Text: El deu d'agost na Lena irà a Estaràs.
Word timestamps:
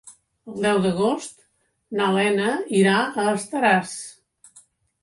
El 0.53 0.61
deu 0.65 0.79
d'agost 0.85 1.45
na 2.01 2.09
Lena 2.17 2.51
irà 2.81 2.97
a 3.05 3.29
Estaràs. 3.37 3.95